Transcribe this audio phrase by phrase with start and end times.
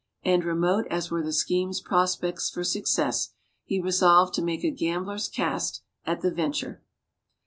[0.25, 5.29] And, remote as were the scheme's prospects for success, he resolved to make a gambler's
[5.29, 6.81] cast at the venture.